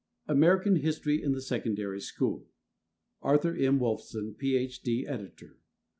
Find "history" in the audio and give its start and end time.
0.77-1.21